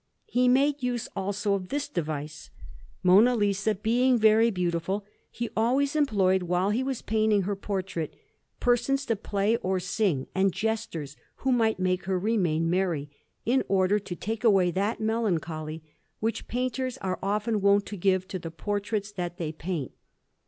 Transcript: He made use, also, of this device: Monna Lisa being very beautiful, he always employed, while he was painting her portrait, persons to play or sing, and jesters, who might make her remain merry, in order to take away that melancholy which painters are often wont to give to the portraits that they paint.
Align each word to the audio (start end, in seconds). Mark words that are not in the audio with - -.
He 0.25 0.47
made 0.47 0.81
use, 0.81 1.07
also, 1.15 1.53
of 1.53 1.69
this 1.69 1.87
device: 1.87 2.49
Monna 3.03 3.35
Lisa 3.35 3.75
being 3.75 4.17
very 4.17 4.49
beautiful, 4.49 5.05
he 5.29 5.51
always 5.55 5.95
employed, 5.95 6.41
while 6.41 6.71
he 6.71 6.81
was 6.81 7.03
painting 7.03 7.43
her 7.43 7.55
portrait, 7.55 8.15
persons 8.59 9.05
to 9.05 9.15
play 9.15 9.57
or 9.57 9.79
sing, 9.79 10.25
and 10.33 10.51
jesters, 10.51 11.17
who 11.35 11.51
might 11.51 11.77
make 11.77 12.05
her 12.05 12.17
remain 12.17 12.67
merry, 12.67 13.11
in 13.45 13.63
order 13.67 13.99
to 13.99 14.15
take 14.15 14.43
away 14.43 14.71
that 14.71 14.99
melancholy 14.99 15.83
which 16.19 16.47
painters 16.47 16.97
are 16.97 17.19
often 17.21 17.61
wont 17.61 17.85
to 17.85 17.95
give 17.95 18.27
to 18.29 18.39
the 18.39 18.49
portraits 18.49 19.11
that 19.11 19.37
they 19.37 19.51
paint. 19.51 19.91